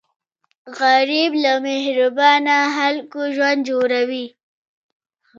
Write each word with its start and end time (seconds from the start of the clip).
غریب 0.79 1.31
له 1.43 1.53
مهربانه 1.67 2.55
خلکو 2.75 3.19
ژوند 3.35 3.59
جوړوي 3.69 4.25